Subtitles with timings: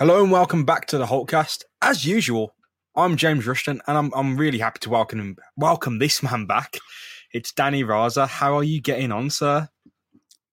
[0.00, 1.64] Hello and welcome back to the Holtecast.
[1.82, 2.54] As usual,
[2.96, 6.78] I'm James Rushton, and I'm I'm really happy to welcome him, welcome this man back.
[7.34, 8.26] It's Danny Raza.
[8.26, 9.68] How are you getting on, sir?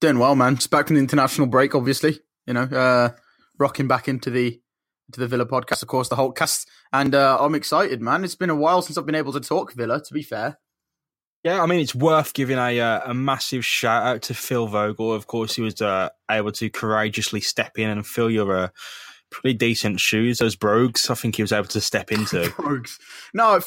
[0.02, 0.56] Doing well, man.
[0.56, 2.20] Just back from the international break, obviously.
[2.46, 3.12] You know, uh,
[3.58, 4.60] rocking back into the
[5.14, 8.26] to the Villa podcast, of course, the Holtecast, and uh, I'm excited, man.
[8.26, 10.04] It's been a while since I've been able to talk Villa.
[10.04, 10.60] To be fair,
[11.46, 15.14] yeah, I mean, it's worth giving a uh, a massive shout out to Phil Vogel.
[15.14, 18.68] Of course, he was uh, able to courageously step in and fill your uh,
[19.30, 20.40] pretty decent shoes.
[20.40, 22.54] Those brogues, I think he was able to step into.
[22.58, 23.00] brogues.
[23.34, 23.60] No,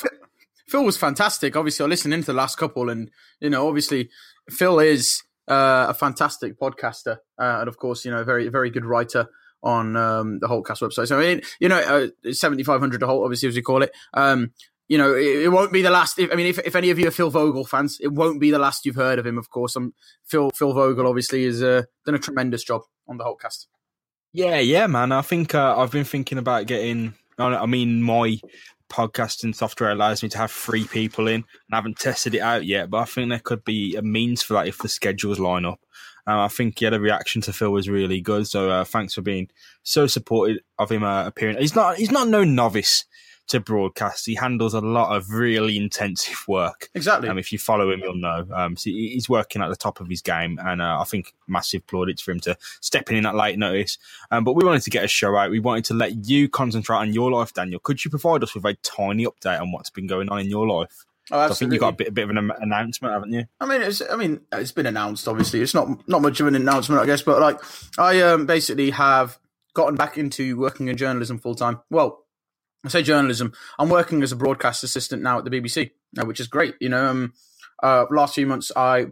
[0.68, 1.56] Phil was fantastic.
[1.56, 3.10] Obviously, I listened into the last couple, and
[3.40, 4.10] you know, obviously,
[4.48, 8.70] Phil is uh, a fantastic podcaster, uh, and of course, you know, a very very
[8.70, 9.26] good writer
[9.62, 11.08] on um, the Holtecast website.
[11.08, 11.78] So, I mean, you know,
[12.24, 13.92] uh, 7500 to Holte, obviously, as we call it.
[14.14, 14.52] Um,
[14.88, 16.18] you know, it, it, won't be the last.
[16.18, 18.50] If, I mean, if, if any of you are Phil Vogel fans, it won't be
[18.50, 19.38] the last you've heard of him.
[19.38, 23.24] Of course, um, Phil Phil Vogel obviously has uh, done a tremendous job on the
[23.24, 23.66] Holtecast.
[24.32, 25.12] Yeah, yeah, man.
[25.12, 27.14] I think uh, I've been thinking about getting.
[27.38, 28.38] I mean, my
[28.90, 32.64] podcasting software allows me to have three people in, and I haven't tested it out
[32.64, 32.90] yet.
[32.90, 35.80] But I think there could be a means for that if the schedules line up.
[36.26, 38.46] Um, I think yeah, the reaction to Phil was really good.
[38.46, 39.48] So uh, thanks for being
[39.82, 41.56] so supportive of him uh, appearing.
[41.56, 43.06] He's not he's not no novice
[43.50, 44.26] to broadcast.
[44.26, 46.88] He handles a lot of really intensive work.
[46.94, 47.28] Exactly.
[47.28, 48.46] Um, if you follow him, you'll know.
[48.52, 51.86] Um, so he's working at the top of his game, and uh, I think massive
[51.86, 53.98] plaudits for him to step in at late notice.
[54.30, 55.50] Um, but we wanted to get a show out.
[55.50, 57.80] We wanted to let you concentrate on your life, Daniel.
[57.80, 60.66] Could you provide us with a tiny update on what's been going on in your
[60.66, 61.04] life?
[61.32, 63.44] Oh, I think you got a bit, a bit of an announcement, haven't you?
[63.60, 65.28] I mean, it's, I mean, it's been announced.
[65.28, 67.22] Obviously, it's not not much of an announcement, I guess.
[67.22, 67.60] But like,
[67.98, 69.38] I um, basically have
[69.74, 71.80] gotten back into working in journalism full time.
[71.88, 72.26] Well,
[72.84, 73.52] I say journalism.
[73.78, 76.76] I'm working as a broadcast assistant now at the BBC, uh, which is great.
[76.80, 77.34] You know, um,
[77.82, 79.08] uh, last few months I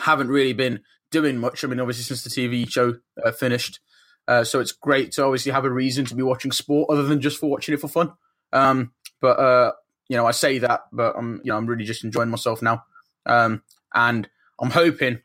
[0.00, 1.62] haven't really been doing much.
[1.64, 3.80] I mean, obviously since the TV show uh, finished,
[4.26, 7.20] uh, so it's great to obviously have a reason to be watching sport other than
[7.20, 8.12] just for watching it for fun.
[8.52, 9.72] Um, but uh,
[10.08, 12.84] you know, I say that, but I'm you know I'm really just enjoying myself now,
[13.26, 13.62] um,
[13.94, 14.28] and
[14.60, 15.20] I'm hoping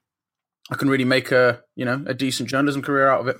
[0.71, 3.37] I can really make a you know a decent journalism career out of it.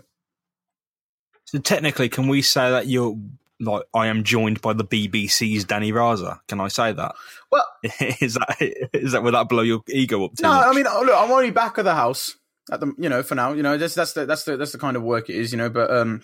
[1.45, 3.17] So technically, can we say that you're
[3.59, 6.39] like I am joined by the BBC's Danny Raza.
[6.47, 7.15] Can I say that?
[7.51, 7.65] Well,
[8.21, 10.43] is that is that will that blow your ego up too?
[10.43, 10.65] No, much?
[10.65, 12.35] I mean, look, I'm only back of the house
[12.71, 13.53] at the you know for now.
[13.53, 15.51] You know, that's that's the that's the that's the kind of work it is.
[15.51, 16.21] You know, but um,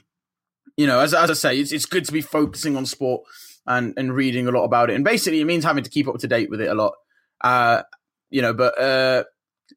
[0.78, 3.24] you know, as as I say, it's it's good to be focusing on sport
[3.66, 4.96] and and reading a lot about it.
[4.96, 6.94] And basically, it means having to keep up to date with it a lot.
[7.42, 7.84] Uh,
[8.30, 9.24] you know, but uh,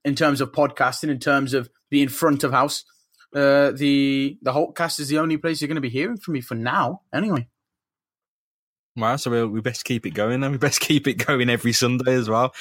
[0.04, 2.84] in terms of podcasting, in terms of being front of house
[3.34, 6.40] uh, the the Holtecast is the only place you're going to be hearing from me
[6.40, 7.02] for now.
[7.12, 7.48] Anyway.
[8.96, 11.72] Wow, so we, we best keep it going, and we best keep it going every
[11.72, 12.54] Sunday as well.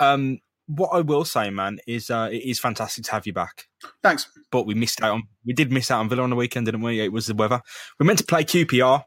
[0.00, 3.66] Um, what I will say, man, is uh, it is fantastic to have you back.
[4.02, 4.28] Thanks.
[4.50, 6.80] But we missed out on we did miss out on Villa on the weekend, didn't
[6.80, 7.00] we?
[7.00, 7.60] It was the weather.
[7.98, 9.04] We meant to play QPR.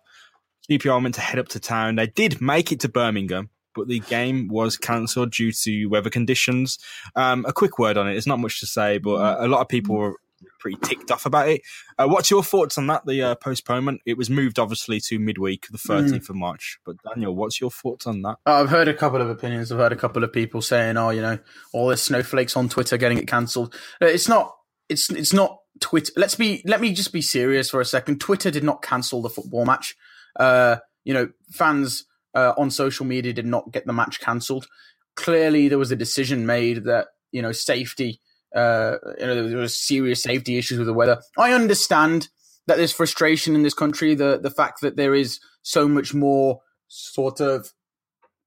[0.70, 1.96] QPR meant to head up to town.
[1.96, 6.78] They did make it to Birmingham, but the game was cancelled due to weather conditions.
[7.16, 8.12] Um, a quick word on it.
[8.12, 10.18] There's not much to say, but uh, a lot of people were
[10.60, 11.62] pretty ticked off about it.
[11.98, 13.06] Uh, what's your thoughts on that?
[13.06, 14.02] The uh, postponement.
[14.06, 16.30] It was moved obviously to midweek, the thirteenth mm.
[16.30, 16.80] of March.
[16.86, 18.38] But Daniel, what's your thoughts on that?
[18.46, 19.72] I've heard a couple of opinions.
[19.72, 21.40] I've heard a couple of people saying, "Oh, you know,
[21.74, 24.56] all the snowflakes on Twitter getting it cancelled." Uh, it's not.
[24.90, 26.12] It's it's not Twitter.
[26.16, 26.62] Let's be.
[26.66, 28.20] Let me just be serious for a second.
[28.20, 29.96] Twitter did not cancel the football match.
[30.38, 34.68] Uh, you know, fans uh, on social media did not get the match cancelled.
[35.16, 38.22] Clearly, there was a decision made that you know safety
[38.58, 41.22] uh, you know, there was serious safety issues with the weather.
[41.38, 42.30] I understand
[42.66, 44.16] that there's frustration in this country.
[44.16, 47.74] The the fact that there is so much more sort of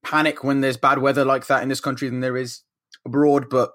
[0.02, 2.62] panic when there's bad weather like that in this country than there is
[3.06, 3.48] abroad.
[3.50, 3.72] But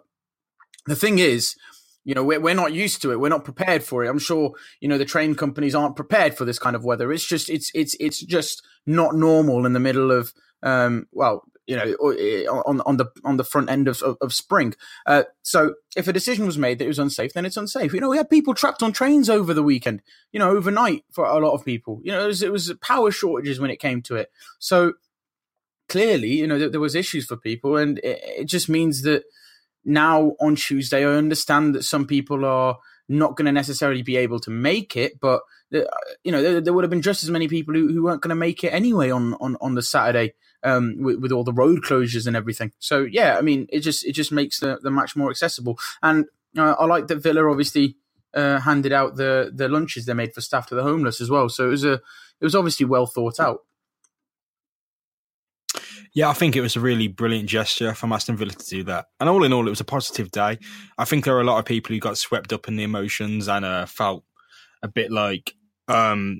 [0.87, 1.55] the thing is,
[2.03, 3.19] you know, we're, we're not used to it.
[3.19, 4.09] We're not prepared for it.
[4.09, 7.11] I'm sure, you know, the train companies aren't prepared for this kind of weather.
[7.11, 11.75] It's just, it's, it's, it's just not normal in the middle of, um, well, you
[11.75, 14.73] know, eh, on on the on the front end of of, spring.
[15.05, 17.93] Uh, so if a decision was made that it was unsafe, then it's unsafe.
[17.93, 20.01] You know, we had people trapped on trains over the weekend.
[20.31, 22.01] You know, overnight for a lot of people.
[22.03, 24.31] You know, it was, it was power shortages when it came to it.
[24.59, 24.93] So
[25.89, 29.23] clearly, you know, there, there was issues for people, and it, it just means that
[29.83, 34.39] now on Tuesday, I understand that some people are not going to necessarily be able
[34.41, 35.41] to make it, but
[35.73, 35.81] uh,
[36.23, 38.29] you know there, there, would have been just as many people who, who weren't going
[38.29, 41.83] to make it anyway on on on the Saturday um, with, with, all the road
[41.83, 42.71] closures and everything.
[42.79, 45.77] So yeah, I mean, it just it just makes the, the match more accessible.
[46.01, 46.25] And
[46.57, 47.97] uh, I like that Villa obviously
[48.33, 51.49] uh, handed out the the lunches they made for staff to the homeless as well.
[51.49, 53.61] So it was a it was obviously well thought out.
[56.15, 59.07] Yeah, I think it was a really brilliant gesture from Aston Villa to do that.
[59.19, 60.57] And all in all, it was a positive day.
[60.97, 63.49] I think there are a lot of people who got swept up in the emotions
[63.49, 64.23] and uh, felt
[64.81, 65.53] a bit like
[65.89, 66.39] um,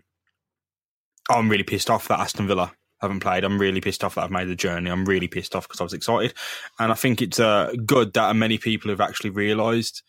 [1.30, 3.44] I'm really pissed off that Aston Villa haven't played.
[3.44, 4.90] I'm really pissed off that I've made the journey.
[4.90, 6.34] I'm really pissed off because I was excited,
[6.80, 10.04] and I think it's uh, good that many people have actually realised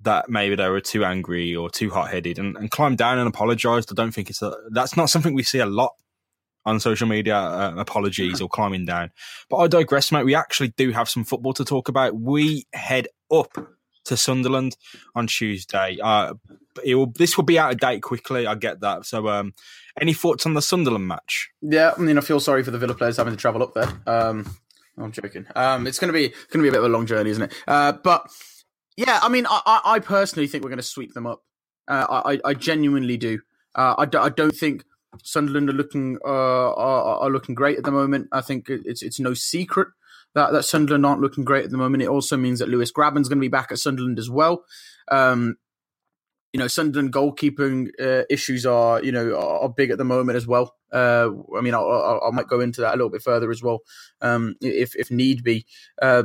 [0.00, 3.28] that maybe they were too angry or too hot headed and, and climbed down and
[3.28, 3.90] apologised.
[3.92, 5.92] I don't think it's a that's not something we see a lot
[6.66, 9.10] on social media uh, apologies or climbing down.
[9.48, 10.24] But I digress, mate.
[10.24, 12.18] We actually do have some football to talk about.
[12.18, 13.56] We head up
[14.04, 14.76] to Sunderland
[15.14, 15.98] on Tuesday.
[16.02, 16.34] Uh,
[16.84, 18.46] it will, this will be out of date quickly.
[18.46, 19.06] I get that.
[19.06, 19.54] So, um,
[20.00, 21.50] any thoughts on the Sunderland match?
[21.62, 23.88] Yeah, I mean, I feel sorry for the Villa players having to travel up there.
[24.06, 24.56] Um,
[24.98, 25.46] I'm joking.
[25.54, 27.44] Um, it's going to be going to be a bit of a long journey, isn't
[27.44, 27.54] it?
[27.66, 28.28] Uh, but
[28.96, 31.42] yeah, I mean, I, I personally think we're going to sweep them up.
[31.88, 33.40] Uh, I, I genuinely do.
[33.74, 34.84] Uh, I, I don't think
[35.22, 38.28] Sunderland are looking uh, are, are, looking great at the moment.
[38.32, 39.88] I think it's it's no secret
[40.34, 42.02] that, that Sunderland aren't looking great at the moment.
[42.02, 44.64] It also means that Lewis Grabban's going to be back at Sunderland as well.
[45.10, 45.56] Um,
[46.52, 50.46] you know, Sunderland goalkeeping uh, issues are you know are, big at the moment as
[50.46, 50.74] well.
[50.92, 53.62] Uh, I mean, I, I, I, might go into that a little bit further as
[53.62, 53.80] well,
[54.20, 55.66] um, if if need be.
[56.00, 56.24] Uh,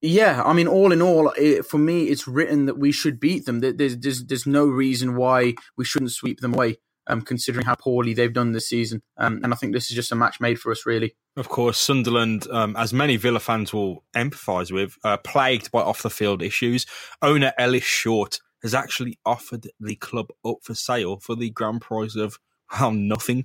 [0.00, 3.46] yeah, I mean, all in all, it, for me, it's written that we should beat
[3.46, 3.60] them.
[3.60, 8.14] There's, there's, there's no reason why we shouldn't sweep them away um, considering how poorly
[8.14, 9.02] they've done this season.
[9.16, 11.16] Um, and I think this is just a match made for us, really.
[11.36, 16.02] Of course, Sunderland, um, as many Villa fans will empathise with, uh, plagued by off
[16.02, 16.86] the field issues.
[17.20, 22.16] Owner Ellis Short has actually offered the club up for sale for the grand prize
[22.16, 22.38] of,
[22.78, 23.44] well, nothing.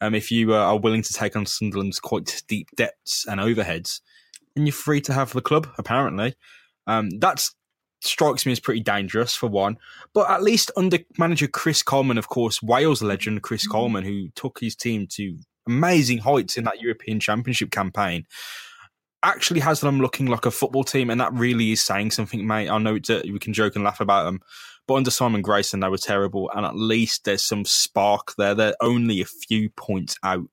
[0.00, 4.00] Um, if you uh, are willing to take on Sunderland's quite deep debts and overheads,
[4.54, 6.34] and you're free to have the club, apparently.
[6.86, 7.54] Um, that's
[8.04, 9.78] strikes me as pretty dangerous for one.
[10.12, 13.72] But at least under manager Chris Coleman, of course, Wales legend Chris mm-hmm.
[13.72, 15.36] Coleman, who took his team to
[15.66, 18.26] amazing heights in that European Championship campaign,
[19.22, 22.68] actually has them looking like a football team, and that really is saying something, mate.
[22.68, 24.40] I know uh, we can joke and laugh about them,
[24.86, 28.54] but under Simon Grayson, they were terrible, and at least there's some spark there.
[28.54, 30.44] They're only a few points out.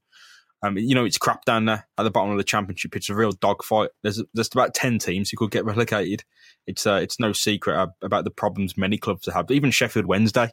[0.63, 2.95] Um, you know, it's crap down there at the bottom of the championship.
[2.95, 3.89] It's a real dogfight.
[4.03, 6.23] There's just about ten teams who could get relegated.
[6.67, 9.49] It's uh, it's no secret about the problems many clubs have.
[9.49, 10.51] Even Sheffield Wednesday,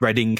[0.00, 0.38] Reading,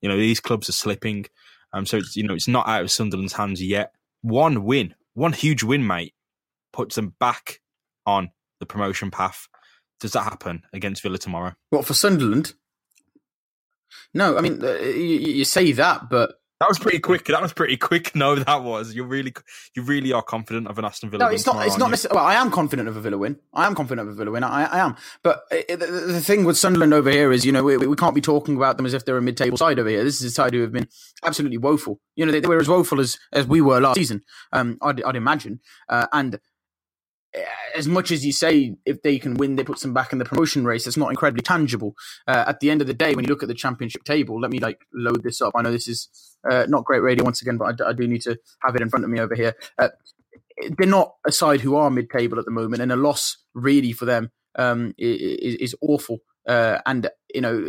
[0.00, 1.26] you know, these clubs are slipping.
[1.72, 3.92] Um, so it's you know it's not out of Sunderland's hands yet.
[4.22, 6.14] One win, one huge win, mate,
[6.72, 7.60] puts them back
[8.06, 8.30] on
[8.60, 9.48] the promotion path.
[10.00, 11.54] Does that happen against Villa tomorrow?
[11.70, 12.54] What for Sunderland?
[14.14, 17.24] No, I mean uh, you, you say that, but that was pretty quick.
[17.24, 18.12] That was pretty quick.
[18.22, 18.94] No, that was.
[18.94, 19.32] You really,
[19.74, 21.24] you really are confident of an Aston Villa.
[21.24, 21.66] No, it's not.
[21.66, 22.18] It's not necessarily.
[22.18, 23.38] Well, I am confident of a Villa win.
[23.52, 24.44] I am confident of a Villa win.
[24.44, 24.94] I, I am.
[25.24, 28.14] But it, the, the, thing with Sunderland over here is, you know, we, we, can't
[28.14, 30.04] be talking about them as if they're a mid-table side over here.
[30.04, 30.88] This is a side who have been
[31.24, 32.00] absolutely woeful.
[32.14, 34.22] You know, they, they were as woeful as as we were last season.
[34.52, 35.58] Um, I'd, I'd imagine.
[35.88, 36.38] Uh, and
[37.74, 40.24] as much as you say if they can win, they put them back in the
[40.24, 40.86] promotion race.
[40.86, 41.94] It's not incredibly tangible.
[42.26, 44.50] Uh, at the end of the day, when you look at the championship table, let
[44.50, 45.54] me like load this up.
[45.56, 46.08] I know this is
[46.48, 48.90] uh, not great radio once again, but I, I, do need to have it in
[48.90, 49.54] front of me over here.
[49.78, 49.88] Uh,
[50.76, 54.04] they're not a side who are mid-table at the moment, and a loss really for
[54.04, 56.18] them um, is, is, awful.
[56.46, 57.64] Uh, and you know,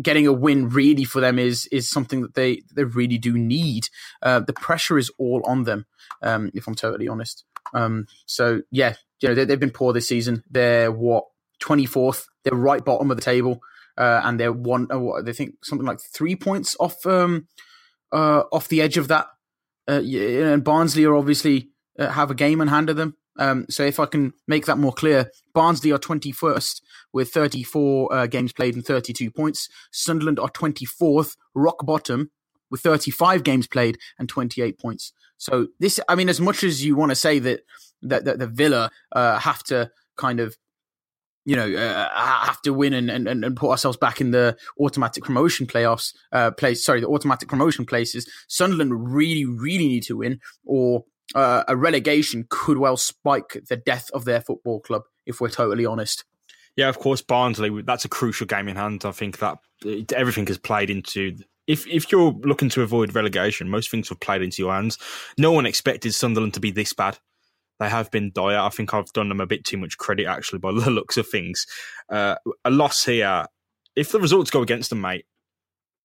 [0.00, 3.88] getting a win really for them is is something that they they really do need.
[4.22, 5.86] Uh, the pressure is all on them,
[6.22, 7.44] um, if I'm totally honest.
[7.72, 10.44] Um, so yeah, you know they, have been poor this season.
[10.50, 11.24] They're what
[11.62, 12.26] 24th.
[12.44, 13.60] They're right bottom of the table,
[13.96, 14.88] uh, and they're one.
[14.90, 17.48] Uh, they think something like three points off um,
[18.12, 19.28] uh, off the edge of that.
[19.88, 23.16] Uh, and Barnsley are obviously uh, have a game in hand of them.
[23.38, 28.26] Um, so if I can make that more clear, Barnsley are 21st with 34 uh,
[28.26, 29.68] games played and 32 points.
[29.90, 32.30] Sunderland are 24th, rock bottom,
[32.70, 35.12] with 35 games played and 28 points.
[35.38, 37.60] So this, I mean, as much as you want to say that
[38.02, 40.56] that, that the Villa uh, have to kind of
[41.44, 42.08] you know, uh,
[42.44, 46.50] have to win and, and, and put ourselves back in the automatic promotion playoffs uh,
[46.50, 46.84] place.
[46.84, 48.30] Sorry, the automatic promotion places.
[48.48, 51.04] Sunderland really, really need to win, or
[51.34, 55.02] uh, a relegation could well spike the death of their football club.
[55.26, 56.24] If we're totally honest.
[56.76, 57.82] Yeah, of course, Barnsley.
[57.82, 59.04] That's a crucial game in hand.
[59.04, 59.58] I think that
[60.12, 64.42] everything has played into if if you're looking to avoid relegation, most things have played
[64.42, 64.98] into your hands.
[65.38, 67.18] No one expected Sunderland to be this bad.
[67.80, 68.58] They have been dire.
[68.58, 71.28] I think I've done them a bit too much credit actually by the looks of
[71.28, 71.66] things.
[72.08, 73.46] Uh, a loss here.
[73.96, 75.24] If the results go against them, mate,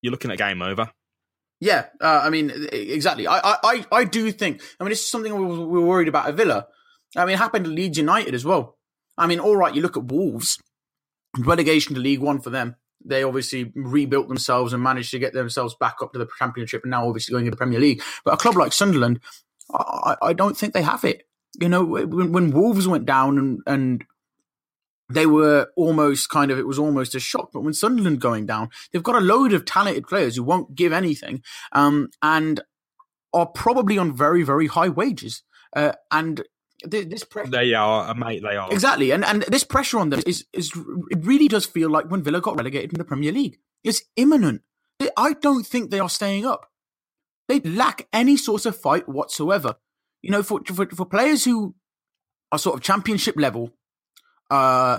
[0.02, 0.90] you're looking at game over.
[1.62, 3.28] Yeah, uh, I mean, exactly.
[3.28, 4.62] I, I, I do think.
[4.80, 6.68] I mean, this is something we were worried about at Villa.
[7.16, 8.78] I mean, it happened to Leeds United as well.
[9.18, 10.58] I mean, all right, you look at Wolves,
[11.38, 15.76] relegation to League One for them they obviously rebuilt themselves and managed to get themselves
[15.80, 18.02] back up to the championship and now obviously going to the Premier League.
[18.24, 19.20] But a club like Sunderland,
[19.72, 21.25] I, I don't think they have it.
[21.60, 24.06] You know, when, when Wolves went down and, and
[25.10, 27.52] they were almost kind of it was almost a shock.
[27.54, 30.92] But when Sunderland going down, they've got a load of talented players who won't give
[30.92, 32.62] anything, um, and
[33.34, 35.44] are probably on very very high wages.
[35.76, 36.44] Uh, and
[36.90, 38.42] th- this pressure, They are, uh, mate.
[38.42, 38.72] They are.
[38.72, 40.72] exactly, and and this pressure on them is is
[41.10, 43.60] it really does feel like when Villa got relegated from the Premier League.
[43.84, 44.62] It's imminent.
[45.18, 46.72] I don't think they are staying up.
[47.48, 49.76] They lack any sort of fight whatsoever.
[50.26, 51.76] You know, for for, for players who
[52.52, 53.70] are sort of championship level,
[54.50, 54.98] uh,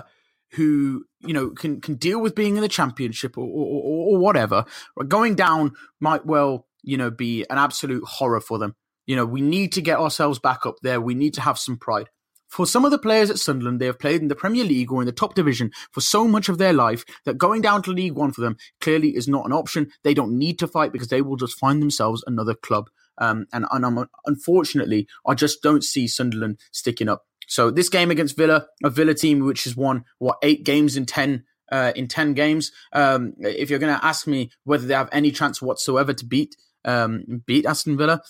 [0.53, 4.17] who you know can can deal with being in the championship or or, or, or
[4.19, 4.63] whatever,
[5.09, 8.73] going down might well you know be an absolute horror for them.
[9.05, 11.01] You know, we need to get ourselves back up there.
[11.01, 12.07] We need to have some pride.
[12.47, 15.01] For some of the players at Sunderland, they have played in the Premier League or
[15.01, 18.13] in the top division for so much of their life that going down to League
[18.13, 19.91] One for them clearly is not an option.
[20.05, 22.89] They don't need to fight because they will just find themselves another club.
[23.17, 27.23] Um, and, and I'm, unfortunately, I just don't see Sunderland sticking up.
[27.47, 31.05] So this game against Villa, a Villa team which has won what eight games in
[31.05, 32.71] ten uh, in ten games.
[32.93, 36.55] Um, if you're going to ask me whether they have any chance whatsoever to beat
[36.85, 38.21] um, beat Aston Villa,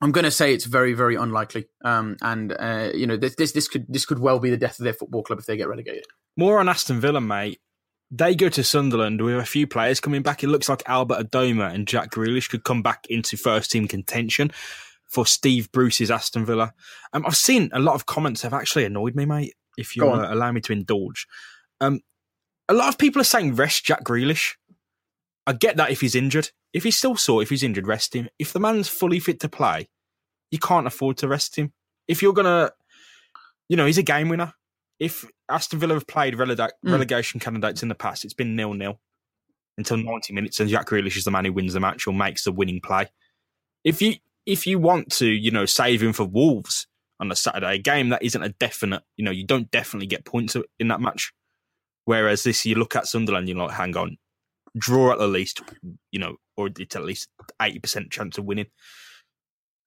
[0.00, 1.66] I'm going to say it's very, very unlikely.
[1.84, 4.78] Um, and uh, you know, this, this this could this could well be the death
[4.78, 6.04] of their football club if they get relegated.
[6.36, 7.60] More on Aston Villa, mate.
[8.16, 10.44] They go to Sunderland with a few players coming back.
[10.44, 14.52] It looks like Albert Adomah and Jack Grealish could come back into first team contention
[15.08, 16.74] for Steve Bruce's Aston Villa.
[17.12, 19.54] Um, I've seen a lot of comments have actually annoyed me, mate.
[19.76, 21.26] If you uh, allow me to indulge,
[21.80, 22.00] um,
[22.68, 24.52] a lot of people are saying rest Jack Grealish.
[25.44, 26.50] I get that if he's injured.
[26.72, 28.28] If he's still sore, if he's injured, rest him.
[28.38, 29.88] If the man's fully fit to play,
[30.52, 31.72] you can't afford to rest him.
[32.06, 32.70] If you're gonna,
[33.68, 34.52] you know, he's a game winner.
[35.00, 36.92] If Aston Villa have played relega- Mm.
[36.92, 39.00] relegation candidates in the past, it's been nil nil
[39.76, 42.44] until 90 minutes, and Jack Grealish is the man who wins the match or makes
[42.44, 43.08] the winning play.
[43.84, 44.14] If you
[44.46, 46.86] if you want to, you know, save him for Wolves
[47.18, 49.02] on a Saturday game, that isn't a definite.
[49.16, 51.32] You know, you don't definitely get points in that match.
[52.04, 54.18] Whereas this, you look at Sunderland, you're like, hang on,
[54.76, 55.62] draw at the least,
[56.10, 58.66] you know, or it's at least 80% chance of winning.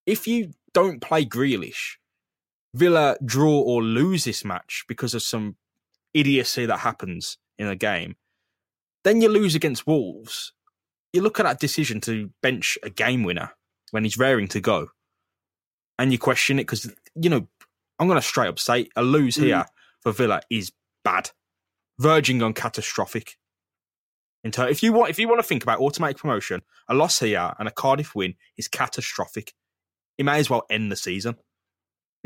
[0.08, 1.98] If you don't play Grealish,
[2.74, 5.56] Villa draw or lose this match because of some
[6.14, 8.16] idiocy that happens in a game,
[9.04, 10.54] then you lose against Wolves.
[11.14, 13.52] You look at that decision to bench a game winner
[13.92, 14.90] when he's raring to go,
[15.98, 17.48] and you question it because you know
[18.00, 19.44] I'm going to straight up say a lose Mm.
[19.44, 19.66] here
[20.02, 20.72] for Villa is
[21.04, 21.32] bad,
[21.98, 23.38] verging on catastrophic.
[24.44, 27.20] In ter- if you want, if you want to think about automatic promotion, a loss
[27.20, 29.54] here and a Cardiff win is catastrophic.
[30.18, 31.38] It may as well end the season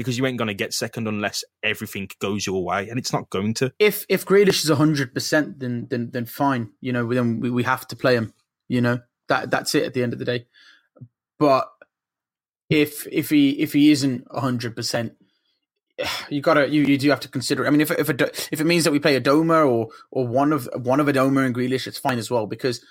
[0.02, 3.30] because you ain't going to get second unless everything goes your way, and it's not
[3.30, 3.72] going to.
[3.80, 6.72] If if Grealish is hundred percent, then then then fine.
[6.82, 8.34] You know, then we, we have to play him.
[8.68, 10.46] You know that that's it at the end of the day.
[11.40, 11.70] But
[12.70, 15.14] if if he if he isn't hundred percent,
[16.30, 17.68] you gotta you, you do have to consider.
[17.68, 20.54] I mean, if if a, if it means that we play Adomah or or one
[20.54, 22.84] of one of Adomah and Grealish, it's fine as well because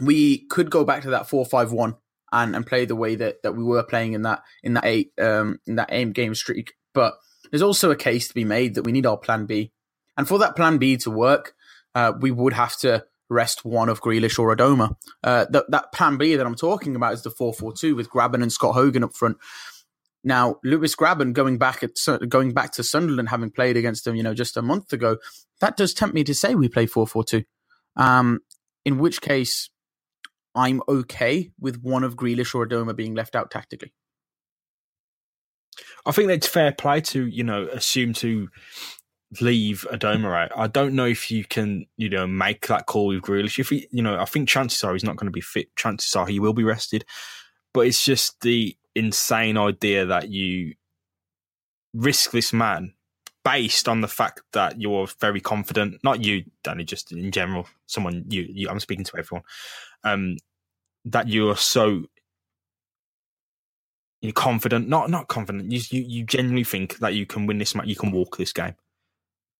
[0.00, 1.96] we could go back to that four five one
[2.32, 5.12] and and play the way that that we were playing in that in that eight
[5.20, 6.74] um in that aim game streak.
[6.94, 7.14] But
[7.50, 9.72] there's also a case to be made that we need our plan B,
[10.16, 11.54] and for that plan B to work,
[11.94, 14.96] uh, we would have to rest one of Grealish or Adomah.
[15.22, 18.10] Uh, that that plan B that I'm talking about is the four four two with
[18.10, 19.36] Grabban and Scott Hogan up front.
[20.24, 21.92] Now, Lewis Grabban going back at
[22.28, 25.18] going back to Sunderland, having played against them, you know, just a month ago,
[25.60, 27.44] that does tempt me to say we play four four two.
[27.96, 28.40] Um,
[28.84, 29.70] in which case,
[30.58, 33.94] I'm okay with one of Grealish or Adomah being left out tactically.
[36.04, 38.48] I think it's fair play to you know assume to
[39.40, 40.52] leave Adomah out.
[40.56, 43.60] I don't know if you can you know make that call with Grealish.
[43.60, 45.74] If he, you know, I think chances are he's not going to be fit.
[45.76, 47.04] Chances are he will be rested.
[47.72, 50.74] But it's just the insane idea that you
[51.94, 52.94] risk this man
[53.48, 55.98] based on the fact that you're very confident.
[56.04, 57.66] Not you, Danny, just in general.
[57.86, 59.44] Someone you, you I'm speaking to everyone.
[60.04, 60.36] Um,
[61.06, 62.04] that you are so
[64.20, 65.72] you're confident, not not confident.
[65.72, 67.86] You, you you genuinely think that you can win this match.
[67.86, 68.74] You can walk this game.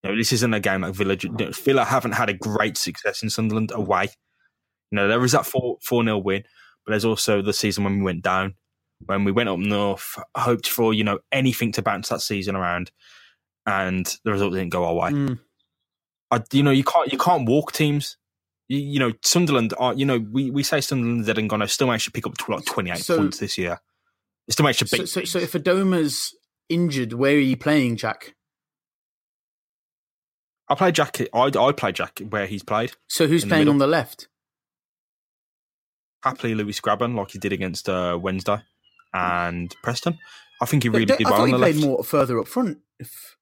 [0.03, 1.15] You know, this isn't a game like Villa.
[1.51, 4.09] Villa haven't had a great success in Sunderland away.
[4.91, 6.43] You know, there was that four four nil win,
[6.85, 8.55] but there's also the season when we went down,
[9.05, 12.91] when we went up north, hoped for you know anything to bounce that season around,
[13.69, 15.11] and the result didn't go our way.
[15.11, 15.39] Mm.
[16.31, 18.17] I, you know, you can't you can't walk teams.
[18.67, 19.93] You, you know, Sunderland are.
[19.93, 21.65] You know, we, we say Sunderland dead and gone.
[21.67, 23.79] Still managed to pick up like twenty eight So- points this year.
[24.49, 25.07] Still managed to So, beat.
[25.09, 26.33] so, so if Adomah's
[26.69, 28.33] injured, where are you playing, Jack?
[30.67, 31.19] I play Jack.
[31.33, 32.93] I I play Jack where he's played.
[33.07, 34.27] So who's In the playing on the left?
[36.23, 38.57] Happily, Lewis Grabban like he did against uh, Wednesday
[39.13, 40.17] and Preston.
[40.61, 41.87] I think he really did I well thought on he the played left.
[41.87, 42.79] more further up front.
[42.99, 43.37] If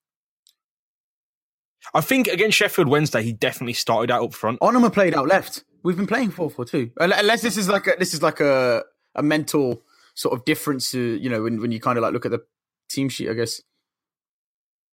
[1.94, 4.60] I think against Sheffield Wednesday, he definitely started out up front.
[4.60, 5.64] Onomah played out left.
[5.84, 6.92] We've been playing four four two.
[6.98, 8.84] Unless this is like a this is like a
[9.16, 9.82] a mental
[10.16, 12.44] sort of difference to you know when when you kind of like look at the
[12.90, 13.30] team sheet.
[13.30, 13.62] I guess.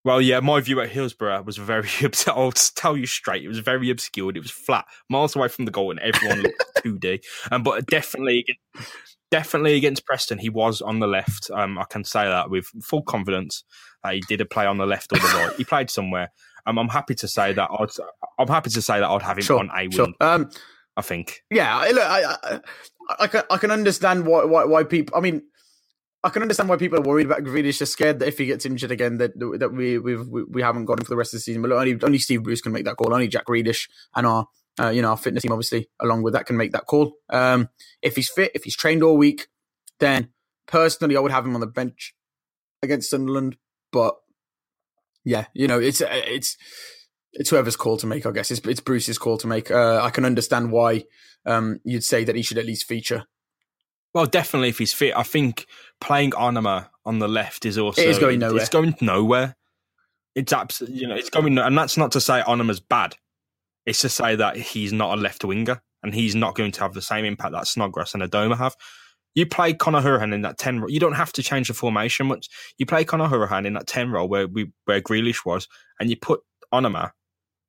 [0.05, 1.89] Well, yeah, my view at Hillsborough was very.
[2.27, 4.37] I'll tell you straight, it was very obscured.
[4.37, 7.21] It was flat, miles away from the goal, and everyone looked 2D.
[7.51, 8.45] Um, but definitely,
[9.31, 11.51] definitely against Preston, he was on the left.
[11.53, 13.65] Um, I can say that with full confidence
[14.03, 15.55] that he did a play on the left or the right.
[15.57, 16.31] He played somewhere.
[16.67, 17.91] Um, I'm happy to say that I'd.
[18.39, 19.91] I'm happy to say that I'd have him Sure, on a wing.
[19.91, 20.09] Sure.
[20.21, 20.51] Um,
[20.97, 21.43] I think.
[21.51, 22.61] yeah, I- look, I, I,
[23.19, 25.17] I, can, I can understand why, why why people.
[25.17, 25.43] I mean,
[26.23, 27.81] I can understand why people are worried about Grealish.
[27.81, 30.87] They're scared that if he gets injured again, that that we we've, we we haven't
[30.87, 31.61] got him for the rest of the season.
[31.61, 33.13] But look, only only Steve Bruce can make that call.
[33.13, 34.47] Only Jack Grealish and our
[34.81, 37.15] uh, you know our fitness team, obviously, along with that, can make that call.
[37.31, 37.69] Um,
[38.03, 39.49] if he's fit, if he's trained all week,
[40.01, 40.31] then
[40.67, 42.15] personally, I would have him on the bench
[42.83, 43.57] against Sunderland.
[43.93, 44.17] But
[45.25, 46.57] yeah, you know, it's it's
[47.33, 48.27] it's whoever's call to make.
[48.27, 49.71] I guess it's it's Bruce's call to make.
[49.71, 51.05] Uh, I can understand why
[51.47, 53.25] um, you'd say that he should at least feature.
[54.13, 55.17] Well, definitely if he's fit.
[55.17, 55.67] I think
[56.01, 58.61] playing Onomah on the left is also It is going nowhere.
[58.61, 59.57] It's going nowhere.
[60.35, 63.17] It's absolutely you know it's going, and that's not to say Onomah's bad.
[63.87, 66.95] It's to say that he's not a left winger, and he's not going to have
[66.95, 68.77] the same impact that Snodgrass and Adomah have.
[69.35, 70.81] You play Conor Hourihane in that ten.
[70.81, 72.49] ro- You don't have to change the formation much.
[72.79, 75.69] You play Conor Hourihane in that ten role where we where Grealish was,
[76.01, 76.41] and you put
[76.73, 77.11] Onomah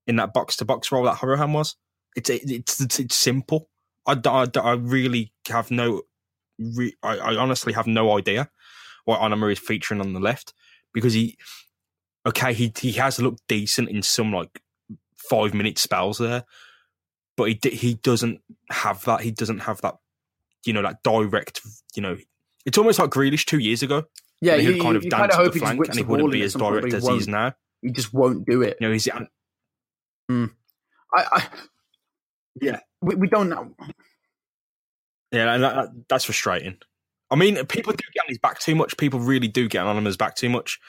[0.07, 1.75] in that box to box role that Hourihane was.
[2.15, 3.69] It's it's it's, it's simple.
[4.07, 6.03] I really have no.
[6.59, 8.49] Re- I, I honestly have no idea
[9.05, 10.53] why Onomah is featuring on the left
[10.93, 11.37] because he,
[12.25, 14.61] okay, he he has looked decent in some like
[15.29, 16.43] five minute spells there,
[17.37, 19.21] but he he doesn't have that.
[19.21, 19.95] He doesn't have that.
[20.65, 21.61] You know that direct.
[21.95, 22.17] You know,
[22.65, 24.03] it's almost like Grealish two years ago.
[24.41, 26.41] Yeah, he kind of you dance kind of hope the flank and he wouldn't be
[26.41, 27.53] as direct as he is now.
[27.81, 28.77] He just won't do it.
[28.79, 29.07] You know, he's
[30.27, 30.45] hmm.
[31.13, 31.47] I, I
[32.61, 32.79] Yeah.
[33.01, 33.75] we, we don't know.
[35.31, 36.77] Yeah, and that, that, that's frustrating.
[37.29, 38.97] I mean, people do get on his back too much.
[38.97, 40.79] People really do get on his back too much.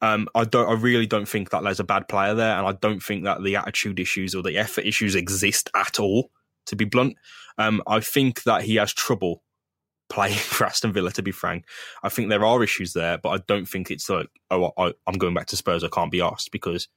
[0.00, 0.68] Um, I don't.
[0.68, 3.42] I really don't think that there's a bad player there, and I don't think that
[3.42, 6.30] the attitude issues or the effort issues exist at all.
[6.66, 7.16] To be blunt,
[7.56, 9.42] um, I think that he has trouble
[10.08, 11.10] playing for Aston Villa.
[11.12, 11.64] To be frank,
[12.02, 15.18] I think there are issues there, but I don't think it's like, oh, I, I'm
[15.18, 15.82] going back to Spurs.
[15.82, 16.88] I can't be asked because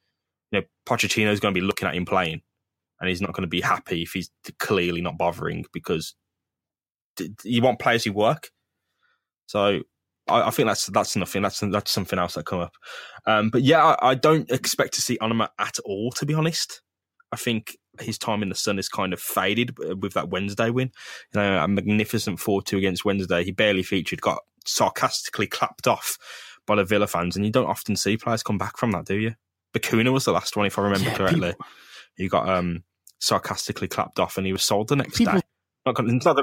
[0.52, 2.42] you know Pochettino's going to be looking at him playing,
[3.00, 6.14] and he's not going to be happy if he's clearly not bothering because
[7.44, 8.52] you want players who work.
[9.48, 9.82] So
[10.32, 11.42] I, I think that's that's nothing.
[11.42, 12.74] That's that's something else that come up.
[13.26, 16.12] Um, but yeah, I, I don't expect to see Onomah at all.
[16.14, 16.82] To be honest,
[17.32, 20.92] I think his time in the sun is kind of faded with that Wednesday win.
[21.34, 23.44] You know, a magnificent four-two against Wednesday.
[23.44, 26.18] He barely featured, got sarcastically clapped off
[26.66, 29.16] by the Villa fans, and you don't often see players come back from that, do
[29.18, 29.34] you?
[29.74, 31.50] Bacuna was the last one, if I remember Yeah, correctly.
[31.52, 31.66] people-
[32.16, 32.84] He got um,
[33.20, 35.42] sarcastically clapped off, and he was sold the next People- day.
[35.86, 36.38] Not not.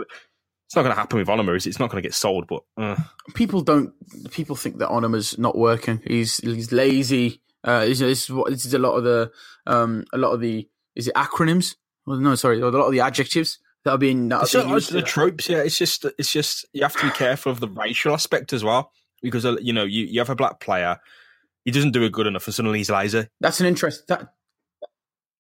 [0.69, 1.57] It's not going to happen with Onomah.
[1.57, 1.71] is it?
[1.71, 2.97] It's not going to get sold, but uh,
[3.33, 3.95] People don't.
[4.31, 6.03] People think that Onomah's not working.
[6.07, 7.41] He's he's lazy.
[7.65, 9.33] Uh, this is what this is a lot of the
[9.67, 11.77] um a lot of the is it acronyms?
[12.05, 14.29] Well, no, sorry, a lot of the adjectives that are being.
[14.29, 15.49] That are being just, used the tropes.
[15.49, 18.63] Yeah, it's just it's just you have to be careful of the racial aspect as
[18.63, 20.99] well because uh, you know you, you have a black player,
[21.65, 23.27] he doesn't do it good enough, and suddenly he's lazy.
[23.41, 24.07] That's an interest.
[24.09, 24.35] That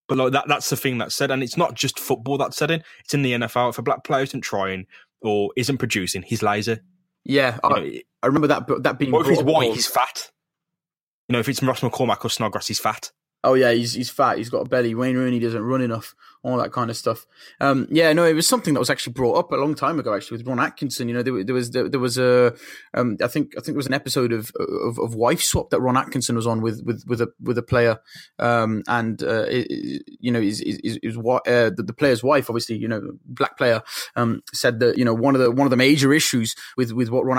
[0.08, 2.70] But like that that's the thing that's said, and it's not just football that's said
[2.70, 2.82] in.
[3.04, 3.70] It's in the NFL.
[3.70, 4.86] If a black player isn't trying
[5.22, 6.78] or isn't producing, he's lazy.
[7.24, 7.90] yeah, I, know,
[8.22, 8.83] I remember that.
[8.83, 10.31] That being or if he's white, he's fat.
[11.28, 13.11] You know, if it's Ross McCormack or Snodgrass, he's fat.
[13.44, 14.38] Oh yeah, he's he's fat.
[14.38, 14.94] He's got a belly.
[14.94, 16.14] Wayne Rooney doesn't run enough.
[16.42, 17.27] All that kind of stuff.
[17.61, 20.14] Um, yeah, no, it was something that was actually brought up a long time ago,
[20.14, 21.09] actually, with Ron Atkinson.
[21.09, 22.55] You know, there, there was there, there was a,
[22.94, 25.81] um, I think I think there was an episode of, of of Wife Swap that
[25.81, 27.98] Ron Atkinson was on with with with a with a player,
[28.38, 30.61] um, and uh, it, you know, his,
[31.03, 33.83] his, wa- uh, the, the player's wife, obviously, you know, black player,
[34.16, 37.11] um, said that you know one of the one of the major issues with with
[37.11, 37.38] what Ron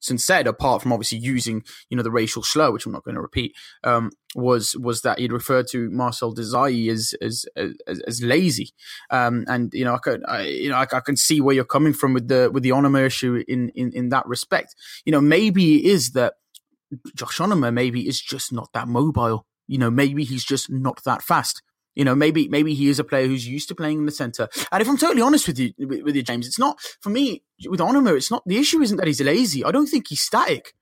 [0.00, 3.16] Atkinson said, apart from obviously using you know the racial slur, which I'm not going
[3.16, 8.22] to repeat, um, was was that he'd referred to Marcel Desailly as as as, as
[8.22, 8.70] lazy,
[9.10, 11.64] um, and you know I could I, you know I, I can see where you're
[11.64, 14.74] coming from with the with the Onomah issue in in in that respect.
[15.04, 16.34] You know maybe it is that
[17.14, 19.46] Josh Onomah maybe is just not that mobile.
[19.66, 21.62] You know maybe he's just not that fast.
[22.00, 24.48] You know, maybe maybe he is a player who's used to playing in the center.
[24.72, 27.78] And if I'm totally honest with you, with, you, James, it's not for me with
[27.78, 28.16] Onomah.
[28.16, 28.80] It's not the issue.
[28.80, 29.62] Isn't that he's lazy?
[29.66, 30.72] I don't think he's static.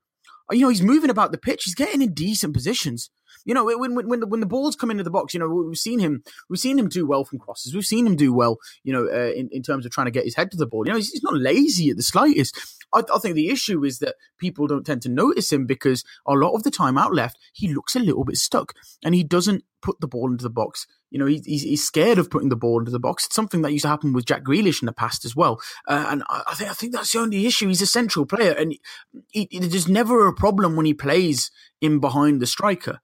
[0.53, 1.65] You know, he's moving about the pitch.
[1.65, 3.11] He's getting in decent positions.
[3.45, 5.49] You know, when when when the, when the balls come into the box, you know,
[5.49, 7.75] we've seen him we've seen him do well from crosses.
[7.75, 10.25] We've seen him do well, you know, uh, in in terms of trying to get
[10.25, 10.87] his head to the ball.
[10.87, 12.59] You know, he's, he's not lazy at the slightest.
[12.93, 16.33] I, I, think the issue is that people don't tend to notice him because a
[16.33, 18.75] lot of the time out left, he looks a little bit stuck
[19.05, 20.87] and he doesn't put the ball into the box.
[21.11, 23.27] You know, he, he's, he's scared of putting the ball into the box.
[23.27, 25.61] It's something that used to happen with Jack Grealish in the past as well.
[25.87, 27.69] Uh, and I, I, think I think that's the only issue.
[27.69, 28.73] He's a central player, and
[29.31, 33.01] he, he, there's never a problem when he plays in behind the striker.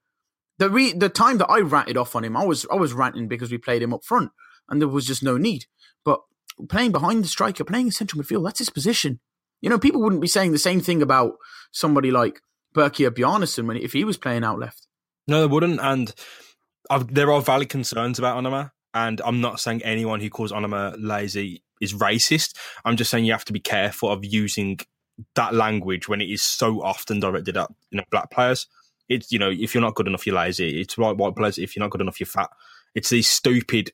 [0.57, 3.27] The re, the time that I ratted off on him, I was I was ranting
[3.27, 4.31] because we played him up front,
[4.69, 5.65] and there was just no need.
[6.03, 6.21] But
[6.69, 9.19] playing behind the striker, playing in central midfield, that's his position.
[9.61, 11.33] You know, people wouldn't be saying the same thing about
[11.71, 12.41] somebody like
[12.75, 14.87] Birkir Bjarnason when if he was playing out left.
[15.27, 15.79] No, they wouldn't.
[15.81, 16.13] And
[16.89, 18.71] I've, there are valid concerns about Onomah.
[18.93, 22.55] And I'm not saying anyone who calls Onomah lazy is racist.
[22.85, 24.79] I'm just saying you have to be careful of using
[25.35, 28.67] that language when it is so often directed at you know black players.
[29.09, 30.81] It's you know if you're not good enough, you're lazy.
[30.81, 31.57] It's right white players.
[31.57, 32.49] If you're not good enough, you're fat.
[32.93, 33.91] It's these stupid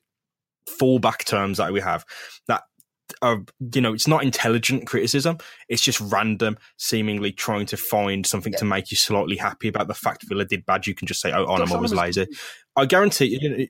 [0.68, 2.04] fallback terms that we have
[2.48, 2.62] that
[3.20, 3.42] are
[3.74, 5.36] you know it's not intelligent criticism
[5.68, 8.58] it's just random seemingly trying to find something yeah.
[8.58, 11.32] to make you slightly happy about the fact villa did bad you can just say
[11.32, 12.26] oh Onomah was lazy
[12.76, 13.66] i guarantee you, know,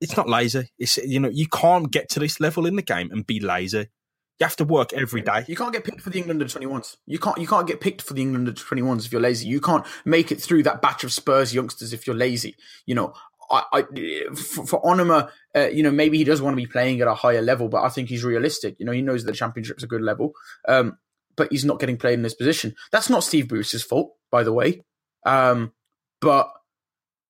[0.00, 3.10] it's not lazy it's you know you can't get to this level in the game
[3.12, 3.88] and be lazy
[4.40, 5.44] you have to work every day.
[5.46, 6.96] You can't get picked for the England under 21s.
[7.06, 9.46] You can't you can't get picked for the England under 21s if you're lazy.
[9.46, 12.56] You can't make it through that batch of Spurs youngsters if you're lazy.
[12.86, 13.14] You know,
[13.50, 13.82] I, I
[14.34, 17.14] for, for Onomah, uh, you know, maybe he does want to be playing at a
[17.14, 18.76] higher level, but I think he's realistic.
[18.78, 20.32] You know, he knows that the championship's a good level,
[20.66, 20.98] um,
[21.36, 22.74] but he's not getting played in this position.
[22.90, 24.82] That's not Steve Bruce's fault, by the way.
[25.24, 25.72] Um,
[26.20, 26.50] but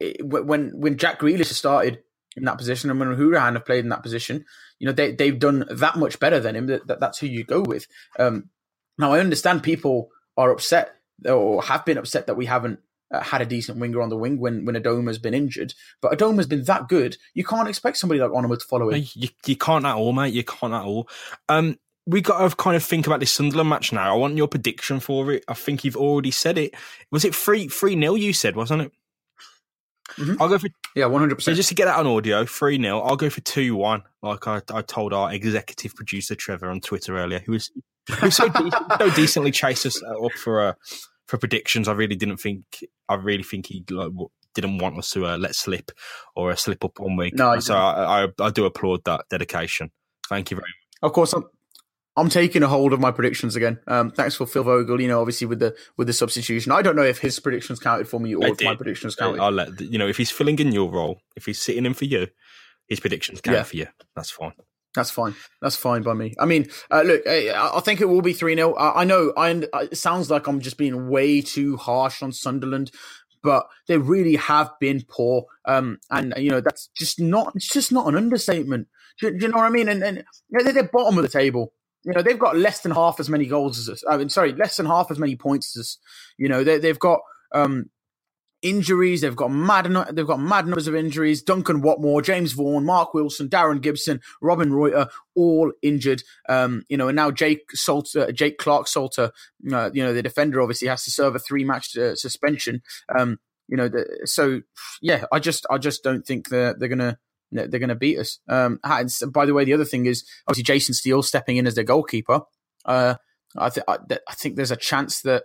[0.00, 2.02] it, when when Jack Grealish started
[2.36, 4.44] in that position and when Hourihane have played in that position,
[4.82, 6.66] you know, they they've done that much better than him.
[6.66, 7.86] That, that that's who you go with.
[8.18, 8.50] Um,
[8.98, 12.80] now I understand people are upset or have been upset that we haven't
[13.12, 15.74] uh, had a decent winger on the wing when when Adomah's been injured.
[16.00, 19.14] But Adomah's been that good, you can't expect somebody like Onomah to follow it.
[19.14, 20.34] You, you can't at all, mate.
[20.34, 21.08] You can't at all.
[21.48, 24.12] Um, we got to kind of think about this Sunderland match now.
[24.12, 25.44] I want your prediction for it.
[25.46, 26.74] I think you've already said it.
[27.12, 28.16] Was it three three nil?
[28.16, 28.92] You said, wasn't it?
[30.16, 30.40] Mm-hmm.
[30.40, 31.56] I'll go for yeah, one hundred percent.
[31.56, 34.02] Just to get that on audio, three 0 I'll go for two one.
[34.22, 37.70] Like I, I told our executive producer Trevor on Twitter earlier, who was
[38.20, 40.76] who so, de- so decently chased us up for a
[41.26, 41.88] for predictions.
[41.88, 42.64] I really didn't think.
[43.08, 44.12] I really think he like,
[44.54, 45.90] didn't want us to uh, let slip
[46.36, 47.34] or uh, slip up one week.
[47.34, 49.90] No, so I, I, I do applaud that dedication.
[50.28, 51.08] Thank you very much.
[51.08, 51.44] Of course, I'm
[52.16, 53.78] I'm taking a hold of my predictions again.
[53.86, 55.00] Um, thanks for Phil Vogel.
[55.00, 58.08] You know, obviously with the with the substitution, I don't know if his predictions counted
[58.08, 58.64] for me or I if did.
[58.66, 59.40] my predictions counted.
[59.40, 62.04] I'll let you know if he's filling in your role, if he's sitting in for
[62.04, 62.28] you,
[62.86, 63.62] his predictions count yeah.
[63.62, 63.86] for you.
[64.14, 64.52] That's fine.
[64.94, 65.34] That's fine.
[65.62, 66.34] That's fine by me.
[66.38, 68.74] I mean, uh, look, I, think it will be 3 0.
[68.74, 72.90] I, I, know I, it sounds like I'm just being way too harsh on Sunderland,
[73.42, 75.46] but they really have been poor.
[75.64, 78.88] Um, and, you know, that's just not, it's just not an understatement.
[79.18, 79.88] Do, do you know what I mean?
[79.88, 81.72] And, and they're, they're bottom of the table.
[82.04, 84.04] You know, they've got less than half as many goals as us.
[84.08, 85.98] I mean, sorry, less than half as many points as us.
[86.36, 87.20] You know, they, they've got,
[87.52, 87.90] um,
[88.62, 89.20] injuries.
[89.20, 89.86] They've got mad.
[90.12, 91.42] They've got mad numbers of injuries.
[91.42, 96.22] Duncan Watmore, James Vaughan, Marc Wilson, Darren Gibson, Robbin Ruiter, all injured.
[96.48, 99.32] Um, you know, and now Jake Salter, Jake Clarke-Salter,
[99.72, 102.82] uh, you know, the defender obviously has to serve a three match uh, suspension.
[103.16, 103.38] Um,
[103.68, 104.60] you know, the, so
[105.00, 107.18] yeah, I just, I just don't think they're they're gonna
[107.52, 108.38] they're gonna beat us.
[108.48, 108.80] Um,
[109.32, 112.40] by the way, the other thing is obviously Jason Steele stepping in as their goalkeeper.
[112.84, 113.14] Uh,
[113.56, 115.44] I, th- I, I think there's a chance that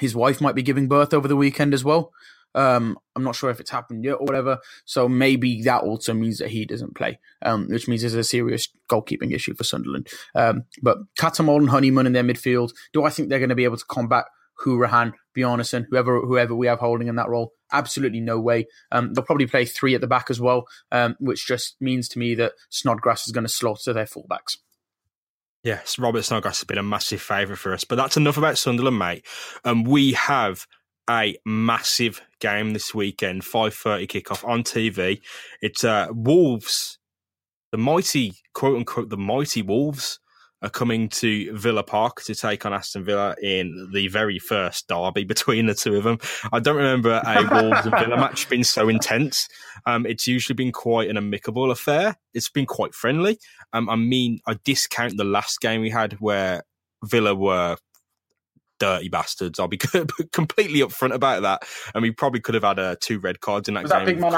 [0.00, 2.12] his wife might be giving birth over the weekend as well.
[2.54, 4.58] Um, I'm not sure if it's happened yet or whatever.
[4.84, 8.68] So maybe that also means that he doesn't play, um, which means there's a serious
[8.88, 10.08] goalkeeping issue for Sunderland.
[10.34, 13.64] Um, but Cattermole and Honeyman in their midfield, do I think they're going to be
[13.64, 14.26] able to combat
[14.64, 17.52] Hourihane, Bjarnason, whoever whoever we have holding in that role?
[17.72, 18.66] Absolutely no way.
[18.92, 22.18] Um, they'll probably play three at the back as well, um, which just means to
[22.18, 24.58] me that Snodgrass is going to slaughter their fullbacks.
[25.64, 27.84] Yes, Robert Snodgrass has been a massive favourite for us.
[27.84, 29.26] But that's enough about Sunderland, mate.
[29.64, 30.66] Um, we have
[31.08, 35.20] a massive game this weekend, 5.30 kickoff on TV.
[35.62, 36.98] It's uh, Wolves,
[37.72, 40.20] the mighty, quote unquote, the mighty Wolves
[40.64, 45.24] are coming to Villa Park to take on Aston Villa in the very first derby
[45.24, 46.18] between the two of them.
[46.52, 49.46] I don't remember a Wolves and Villa match being so intense.
[49.84, 52.16] Um, it's usually been quite an amicable affair.
[52.32, 53.38] It's been quite friendly.
[53.74, 56.62] Um, I mean, I discount the last game we had where
[57.04, 57.76] Villa were
[58.78, 59.60] dirty bastards.
[59.60, 59.76] I'll be
[60.32, 61.68] completely upfront about that.
[61.94, 64.00] And we probably could have had uh, two red cards in that Was game.
[64.00, 64.32] That big man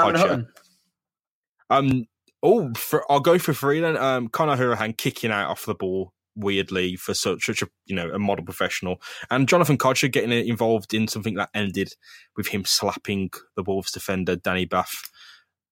[1.69, 2.05] Um,
[2.43, 3.95] oh, for, I'll go for three then.
[3.95, 8.09] Um, Conor Hourihane kicking out off the ball weirdly for such, such a you know
[8.09, 9.01] a model professional.
[9.29, 11.93] And Jonathan Kodjia getting involved in something that ended
[12.35, 15.09] with him slapping the Wolves defender Danny Batth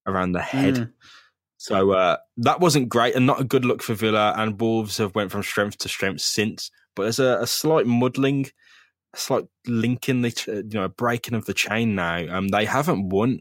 [0.06, 0.76] around the head.
[0.76, 0.92] Mm.
[1.58, 4.34] So uh, that wasn't great and not a good look for Villa.
[4.38, 6.70] And Wolves have went from strength to strength since.
[6.96, 8.48] But there's a, a slight muddling,
[9.14, 12.26] a slight linking the you know breaking of the chain now.
[12.30, 13.40] Um, they haven't won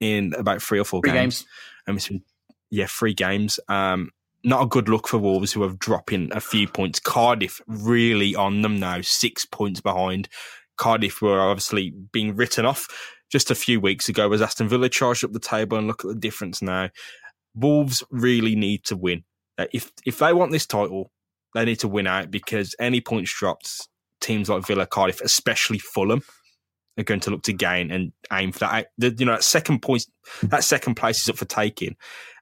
[0.00, 1.46] in about three or four three games.
[1.86, 2.10] games.
[2.10, 2.22] Um,
[2.70, 3.58] yeah, three games.
[3.68, 4.10] Um,
[4.46, 7.00] not a good look for Wolves, who have dropping a few points.
[7.00, 10.28] Cardiff really on them now, six points behind.
[10.76, 12.86] Cardiff were obviously being written off
[13.30, 16.08] just a few weeks ago as Aston Villa charged up the table and look at
[16.08, 16.90] the difference now.
[17.56, 19.24] Wolves really need to win.
[19.72, 21.10] If if they want this title,
[21.54, 23.88] they need to win out because any points dropped,
[24.20, 26.22] teams like Villa, Cardiff, especially Fulham,
[26.98, 28.88] are going to look to gain and aim for that.
[28.98, 30.06] You know, that second point,
[30.42, 31.96] that second place is up for taking,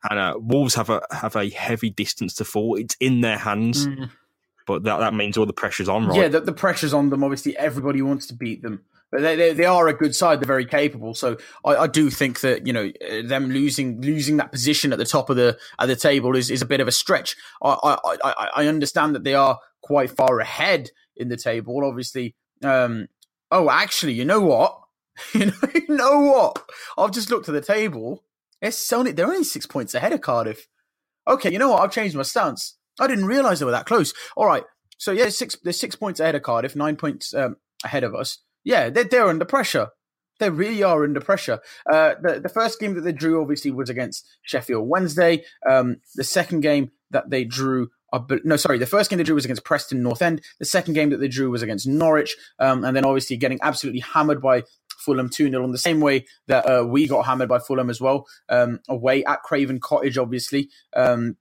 [0.08, 2.76] and uh, Wolves have a have a heavy distance to fall.
[2.76, 3.86] It's in their hands.
[3.86, 4.10] Mm.
[4.66, 6.18] But that, that means all the pressure's on, right?
[6.18, 7.22] Yeah, the, the pressure's on them.
[7.22, 8.82] Obviously, everybody wants to beat them.
[9.12, 10.40] But they, they, they, are a good side.
[10.40, 11.14] They're very capable.
[11.14, 12.90] So I, I, do think that you know
[13.22, 16.62] them losing losing that position at the top of the at the table is, is
[16.62, 17.36] a bit of a stretch.
[17.62, 21.84] I, I, I understand that they are quite far ahead in the table.
[21.84, 23.06] Obviously, um,
[23.54, 24.78] oh, actually, you know what?
[25.34, 25.52] you
[25.88, 26.64] know, what?
[26.98, 28.24] I've just looked at the table.
[28.60, 30.66] It's only they're only six points ahead of Cardiff.
[31.28, 31.82] Okay, you know what?
[31.82, 32.76] I've changed my stance.
[33.00, 34.12] I didn't realise they were that close.
[34.36, 34.64] All right,
[34.98, 38.38] so yeah, six they're six points ahead of Cardiff, nine points um, ahead of us
[38.64, 39.88] yeah, they're, they're under pressure.
[40.40, 41.60] They really are under pressure.
[41.90, 45.44] Uh, the, the first game that they drew, obviously, was against Sheffield Wednesday.
[45.68, 47.90] Um, the second game that they drew,
[48.44, 50.42] no, sorry, the first game they drew was against Preston North End.
[50.58, 52.36] The second game that they drew was against Norwich.
[52.58, 54.64] Um, and then obviously getting absolutely hammered by
[54.98, 58.00] Fulham 2 0 in the same way that uh, we got hammered by Fulham as
[58.00, 60.70] well, um, away at Craven Cottage, obviously.
[60.96, 61.36] Um,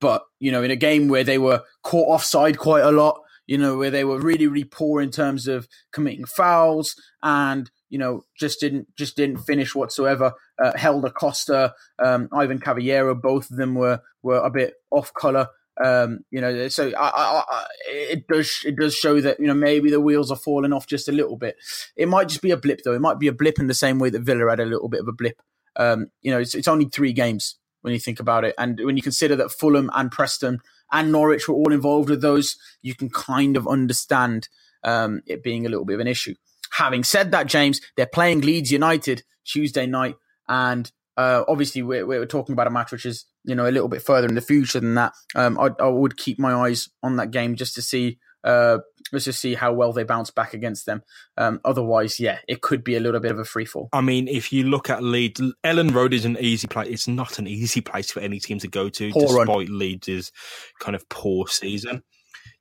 [0.00, 3.58] but, you know, in a game where they were caught offside quite a lot, you
[3.58, 8.24] know, where they were really, really poor in terms of committing fouls and, you know,
[8.38, 10.32] just didn't just didn't finish whatsoever.
[10.62, 15.48] Uh, Helder Costa, um, Ivan Cavaleiro, both of them were were a bit off color.
[15.82, 19.54] Um, you know, so I, I, I, it does it does show that you know
[19.54, 21.56] maybe the wheels are falling off just a little bit.
[21.96, 22.94] It might just be a blip though.
[22.94, 25.00] It might be a blip in the same way that Villa had a little bit
[25.00, 25.40] of a blip.
[25.76, 28.96] Um, you know, it's, it's only three games when you think about it, and when
[28.96, 30.60] you consider that Fulham and Preston
[30.92, 34.48] and Norwich were all involved with those, you can kind of understand
[34.84, 36.34] um, it being a little bit of an issue.
[36.72, 40.14] Having said that, James, they're playing Leeds United Tuesday night,
[40.48, 43.88] and uh, obviously we're, we're talking about a match which is you know a little
[43.88, 45.12] bit further in the future than that.
[45.34, 48.78] Um, I, I, would keep my eyes on that game just to see uh,
[49.10, 51.02] let's just see how well they bounce back against them.
[51.38, 53.88] Um, otherwise, yeah, it could be a little bit of a free fall.
[53.92, 56.88] I mean, if you look at Leeds, Elland Road is an easy place.
[56.88, 59.78] It's not an easy place for any team to go to, poor despite run.
[59.78, 60.30] Leeds'
[60.78, 62.02] kind of poor season.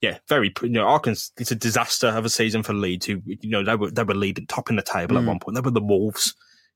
[0.01, 0.53] Yeah, very.
[0.61, 3.05] You know, it's a disaster of a season for Leeds.
[3.05, 5.21] Who you know they were they were leading top in the table mm.
[5.21, 5.55] at one point.
[5.55, 6.33] They were the Wolves.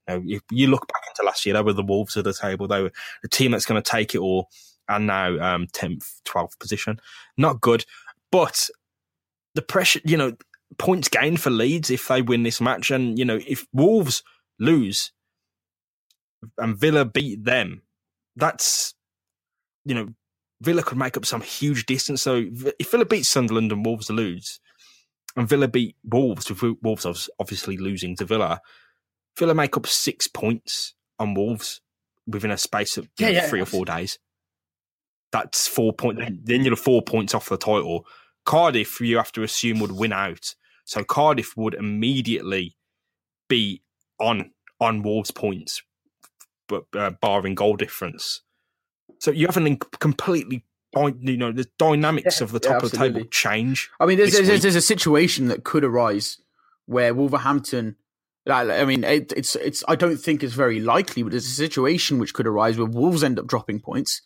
[0.08, 2.34] You know, if you look back into last year, they were the Wolves of the
[2.34, 2.68] table.
[2.68, 2.92] They were
[3.22, 4.50] the team that's going to take it all,
[4.88, 7.00] and now um, tenth, twelfth position.
[7.38, 7.86] Not good,
[8.32, 8.70] but
[9.56, 10.34] the pressure, you know,
[10.78, 12.92] points gained for Leeds if they win this match.
[12.92, 14.22] And, you know, if Wolves
[14.60, 15.12] lose
[16.58, 17.82] and Villa beat them,
[18.36, 18.94] that's,
[19.84, 20.10] you know,
[20.62, 22.22] Villa could make up some huge distance.
[22.22, 22.46] So
[22.80, 24.60] if Villa beats Sunderland and Wolves lose,
[25.36, 28.62] and Villa beat Wolves, with Wolves obviously losing to Villa,
[29.38, 31.82] Villa make up six points on Wolves
[32.26, 34.20] within a space of yeah, yeah, three or four days.
[35.32, 36.24] That's four points.
[36.44, 38.06] Then you're four points off the title.
[38.46, 40.56] Cardiff, you have to assume, would win out.
[40.86, 42.78] So Cardiff would immediately
[43.50, 43.84] be
[44.20, 45.82] on on Wolves' points,
[46.68, 48.42] but uh, barring goal difference.
[49.20, 50.64] So you have an completely
[50.96, 53.90] you know the dynamics yeah, of the top yeah, of the table change.
[54.00, 56.38] I mean, there's there's, there's, a situation that could arise
[56.86, 57.98] where Wolverhampton.
[58.50, 59.84] I mean, it, it's it's.
[59.88, 63.24] I don't think it's very likely, but there's a situation which could arise where Wolves
[63.24, 64.22] end up dropping points,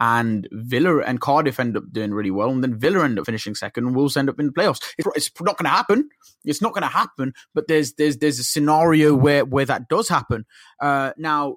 [0.00, 3.54] and Villa and Cardiff end up doing really well, and then Villa end up finishing
[3.54, 4.80] second, and Wolves end up in the playoffs.
[4.98, 6.08] It's, it's not going to happen.
[6.44, 7.32] It's not going to happen.
[7.54, 10.46] But there's there's there's a scenario where where that does happen.
[10.80, 11.56] Uh, now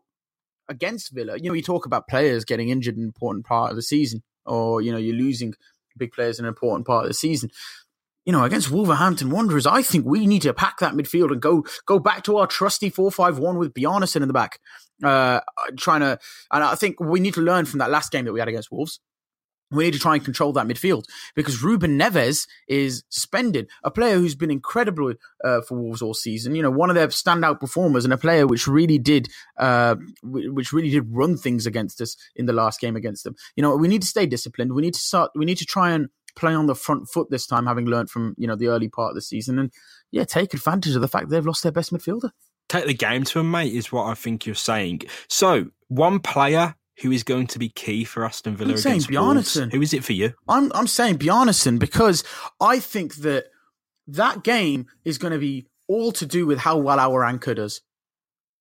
[0.70, 3.76] against Villa, you know, you talk about players getting injured in an important part of
[3.76, 5.54] the season, or you know, you're losing
[5.98, 7.50] big players in an important part of the season
[8.26, 11.66] you know, against Wolverhampton Wanderers, I think we need to pack that midfield and go
[11.86, 14.60] go back to our trusty four five one with Bjarnason in the back,
[15.04, 15.42] uh,
[15.78, 16.20] trying to.
[16.52, 18.72] And I think we need to learn from that last game that we had against
[18.72, 19.00] Wolves.
[19.72, 21.06] We need to try and control that midfield
[21.36, 26.54] because Ruben Neves is suspended, a player who's been incredible uh, for Wolves all season.
[26.54, 30.74] You know, one of their standout performers and a player which really did, uh, which
[30.74, 33.36] really did run things against us in the last game against them.
[33.56, 34.74] You know, we need to stay disciplined.
[34.74, 35.32] We need to start.
[35.36, 38.36] We need to try and play on the front foot this time, having learned from
[38.38, 39.72] you know the early part of the season, and
[40.12, 42.32] yeah, take advantage of the fact they've lost their best midfielder.
[42.70, 45.02] Take the game to them, mate, is what I think you're saying.
[45.28, 49.12] So, one player who is going to be key for Aston Villa I'm saying against
[49.12, 49.56] Wolves.
[49.56, 49.72] Bjarnason.
[49.74, 50.34] Who is it for you?
[50.48, 52.24] I'm I'm saying Bjarnason because
[52.60, 53.46] I think that
[54.08, 57.82] that game is going to be all to do with how well our anchor does.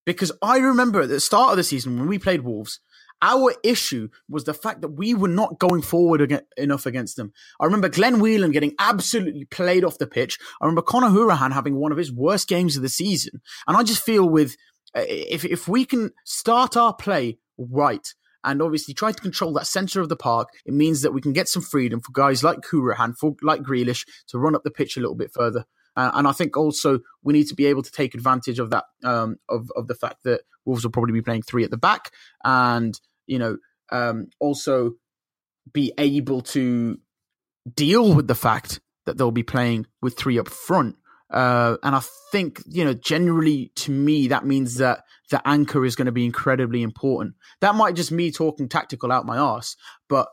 [0.05, 2.81] Because I remember at the start of the season when we played Wolves,
[3.23, 7.33] our issue was the fact that we were not going forward enough against them.
[7.61, 10.39] I remember Glenn Whelan getting absolutely played off the pitch.
[10.61, 13.41] I remember Conor Hourihane having one of his worst games of the season.
[13.67, 14.57] And I just feel with
[14.95, 18.13] if if we can start our play right
[18.45, 21.33] and obviously try to control that center of the park, it means that we can
[21.33, 24.97] get some freedom for guys like Hourihane, for like Grealish, to run up the pitch
[24.97, 25.65] a little bit further.
[25.95, 28.85] Uh, and I think also we need to be able to take advantage of that,
[29.05, 32.11] um, of of the fact that Wolves will probably be playing three at the back,
[32.45, 32.99] and
[33.33, 33.57] you know,
[33.91, 34.93] um, also
[35.73, 36.99] be able to
[37.75, 40.97] deal with the fact that they'll be playing with three up front.
[41.31, 45.97] Uh, and I think, you know, generally to me, that means that the anchor is
[45.97, 47.35] going to be incredibly important.
[47.63, 49.77] That might just me talking tactical out my arse,
[50.11, 50.29] but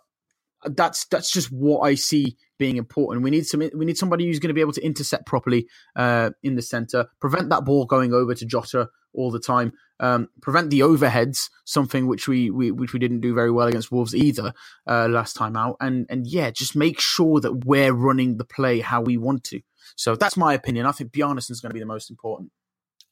[0.65, 3.23] that's that's just what I see being important.
[3.23, 6.31] We need some we need somebody who's going to be able to intercept properly uh,
[6.43, 10.69] in the center, prevent that ball going over to Jota all the time, um, prevent
[10.69, 14.53] the overheads, something which we, we which we didn't do very well against Wolves either
[14.87, 18.79] uh, last time out, and and yeah, just make sure that we're running the play
[18.79, 19.61] how we want to.
[19.95, 20.85] So that's my opinion.
[20.85, 22.51] I think Bjarnason's going to be the most important.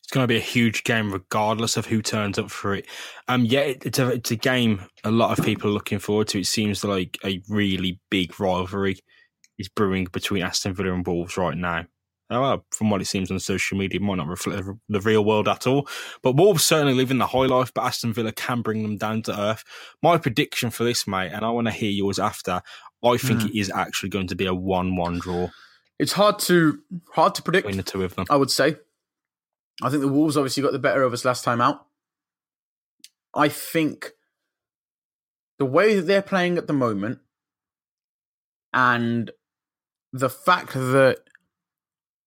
[0.03, 2.85] It's going to be a huge game, regardless of who turns up for it.
[3.27, 6.29] Um, yeah, it, it's a it's a game a lot of people are looking forward
[6.29, 6.39] to.
[6.39, 8.99] It seems like a really big rivalry
[9.57, 11.85] is brewing between Aston Villa and Wolves right now.
[12.29, 15.47] Oh, from what it seems on social media, it might not reflect the real world
[15.47, 15.87] at all.
[16.21, 19.39] But Wolves certainly living the high life, but Aston Villa can bring them down to
[19.39, 19.63] earth.
[20.03, 22.61] My prediction for this, mate, and I want to hear yours after.
[23.01, 23.49] I think mm.
[23.49, 25.49] it is actually going to be a one-one draw.
[25.99, 26.79] It's hard to
[27.13, 28.25] hard to predict between the two of them.
[28.29, 28.75] I would say.
[29.81, 31.85] I think the Wolves obviously got the better of us last time out.
[33.33, 34.11] I think
[35.59, 37.19] the way that they're playing at the moment,
[38.73, 39.31] and
[40.11, 41.19] the fact that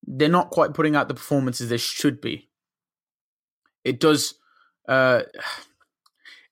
[0.07, 2.49] they're not quite putting out the performances they should be.
[3.85, 4.35] It does
[4.89, 5.23] uh,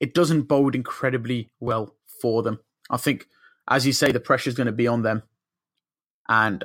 [0.00, 2.60] it doesn't bode incredibly well for them.
[2.90, 3.26] I think,
[3.68, 5.22] as you say, the pressure is going to be on them,
[6.28, 6.64] and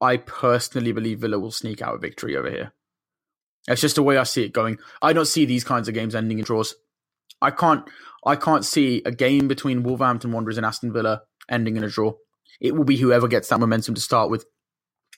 [0.00, 2.72] I personally believe Villa will sneak out a victory over here.
[3.68, 4.78] It's just the way I see it going.
[5.02, 6.74] I don't see these kinds of games ending in draws.
[7.42, 7.88] I can't.
[8.24, 12.12] I can't see a game between Wolverhampton Wanderers and Aston Villa ending in a draw.
[12.60, 14.44] It will be whoever gets that momentum to start with.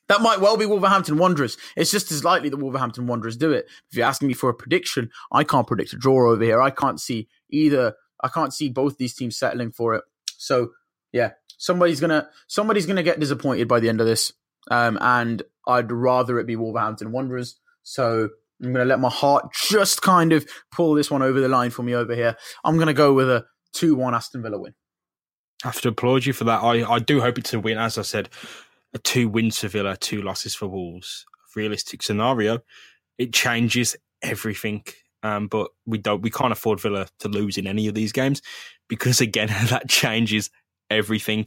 [0.08, 1.58] That might well be Wolverhampton Wanderers.
[1.76, 3.66] It's just as likely that Wolverhampton Wanderers do it.
[3.90, 6.62] If you're asking me for a prediction, I can't predict a draw over here.
[6.62, 7.94] I can't see either.
[8.22, 10.04] I can't see both these teams settling for it.
[10.38, 10.70] So
[11.12, 14.32] yeah, somebody's gonna somebody's gonna get disappointed by the end of this.
[14.70, 17.58] Um, and I'd rather it be Wolverhampton Wanderers.
[17.82, 18.30] So
[18.62, 21.82] I'm gonna let my heart just kind of pull this one over the line for
[21.82, 22.36] me over here.
[22.64, 23.44] I'm gonna go with a
[23.74, 24.74] two-one Aston Villa win.
[25.64, 26.62] I have to applaud you for that.
[26.62, 27.78] I, I do hope it's a win.
[27.78, 28.28] As I said,
[28.94, 31.26] a two wins for Villa, two losses for Wolves.
[31.56, 32.60] Realistic scenario,
[33.16, 34.84] it changes everything.
[35.22, 38.40] Um, but we don't, we can't afford Villa to lose in any of these games
[38.88, 40.50] because again, that changes
[40.90, 41.46] everything.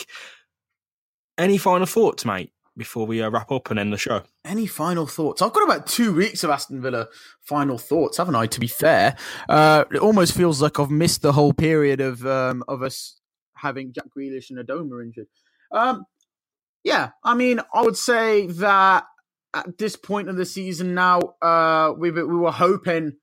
[1.37, 4.23] Any final thoughts, mate, before we uh, wrap up and end the show?
[4.45, 5.41] Any final thoughts?
[5.41, 7.07] I've got about two weeks of Aston Villa
[7.41, 8.47] final thoughts, haven't I?
[8.47, 9.15] To be fair,
[9.49, 13.19] uh, it almost feels like I've missed the whole period of um, of us
[13.55, 15.27] having Jack Grealish and Adomah injured.
[15.71, 16.05] Um,
[16.83, 19.05] yeah, I mean, I would say that
[19.53, 23.13] at this point of the season now, uh, we we were hoping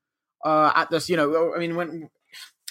[0.44, 2.08] uh, at this, you know, I mean, when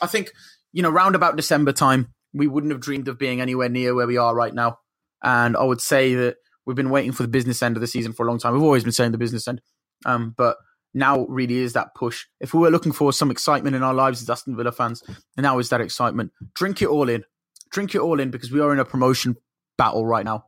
[0.02, 0.32] I think
[0.74, 4.08] you know, round about December time, we wouldn't have dreamed of being anywhere near where
[4.08, 4.78] we are right now.
[5.24, 8.14] And I would say that we've been waiting for the business end of the season
[8.14, 8.54] for a long time.
[8.54, 9.62] We've always been saying the business end,
[10.06, 10.58] um, but
[10.94, 12.26] now really is that push.
[12.40, 15.44] If we were looking for some excitement in our lives as Aston Villa fans, and
[15.44, 16.32] now is that excitement.
[16.54, 17.24] Drink it all in.
[17.72, 19.36] Drink it all in because we are in a promotion
[19.78, 20.46] battle right now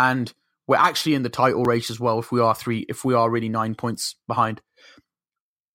[0.00, 0.32] and
[0.66, 2.18] we're actually in the title race as well.
[2.18, 4.60] If we are three, if we are really nine points behind.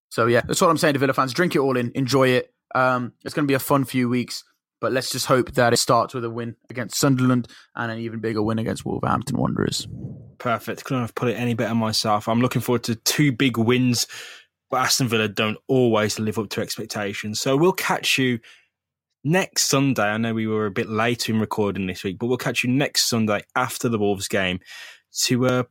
[0.10, 1.34] So yeah, that's what I'm saying to Villa fans.
[1.34, 2.54] Drink it all in, enjoy it.
[2.74, 4.44] Um, it's going to be a fun few weeks,
[4.82, 8.20] but let's just hope that it starts with a win against Sunderland and an even
[8.20, 9.88] bigger win against Wolverhampton Wanderers.
[10.38, 10.84] Perfect.
[10.86, 12.28] Couldn't have put it any better myself.
[12.28, 14.08] I'm looking forward to two big wins,
[14.70, 17.40] but Aston Villa don't always live up to expectations.
[17.42, 18.40] So we'll catch you
[19.26, 22.38] next Sunday, I know we were a bit late in recording this week, but we'll
[22.38, 24.60] catch you next Sunday after the Wolves game
[25.24, 25.64] to uh,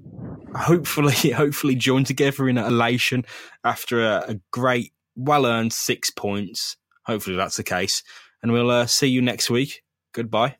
[0.54, 3.24] hopefully hopefully join together in elation
[3.62, 6.76] after a, a great, well earned six points.
[7.06, 8.02] Hopefully that's the case,
[8.42, 9.82] and we'll uh, see you next week.
[10.12, 10.56] Goodbye.